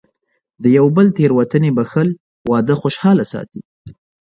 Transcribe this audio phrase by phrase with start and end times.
[0.63, 2.09] د یو بل تېروتنې بښل،
[2.51, 3.61] واده خوشحاله ساتي.